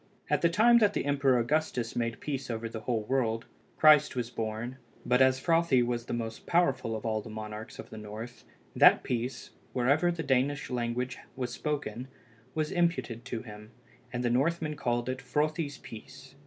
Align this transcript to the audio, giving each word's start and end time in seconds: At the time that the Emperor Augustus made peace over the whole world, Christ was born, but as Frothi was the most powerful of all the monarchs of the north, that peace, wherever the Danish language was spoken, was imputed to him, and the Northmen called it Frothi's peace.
At 0.31 0.41
the 0.41 0.49
time 0.49 0.79
that 0.79 0.93
the 0.95 1.05
Emperor 1.05 1.37
Augustus 1.39 1.95
made 1.95 2.19
peace 2.21 2.49
over 2.49 2.67
the 2.67 2.79
whole 2.79 3.03
world, 3.03 3.45
Christ 3.77 4.15
was 4.15 4.31
born, 4.31 4.77
but 5.05 5.21
as 5.21 5.39
Frothi 5.39 5.83
was 5.85 6.05
the 6.07 6.11
most 6.13 6.47
powerful 6.47 6.95
of 6.95 7.05
all 7.05 7.21
the 7.21 7.29
monarchs 7.29 7.77
of 7.77 7.91
the 7.91 7.99
north, 7.99 8.43
that 8.75 9.03
peace, 9.03 9.51
wherever 9.73 10.11
the 10.11 10.23
Danish 10.23 10.71
language 10.71 11.19
was 11.35 11.53
spoken, 11.53 12.07
was 12.55 12.71
imputed 12.71 13.25
to 13.25 13.43
him, 13.43 13.69
and 14.11 14.25
the 14.25 14.31
Northmen 14.31 14.75
called 14.75 15.07
it 15.07 15.19
Frothi's 15.21 15.77
peace. 15.77 16.33